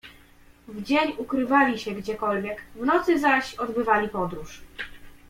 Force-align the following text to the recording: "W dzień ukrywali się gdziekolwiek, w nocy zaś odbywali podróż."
"W 0.67 0.81
dzień 0.83 1.13
ukrywali 1.17 1.79
się 1.79 1.91
gdziekolwiek, 1.91 2.61
w 2.75 2.85
nocy 2.85 3.19
zaś 3.19 3.55
odbywali 3.55 4.09
podróż." 4.09 4.61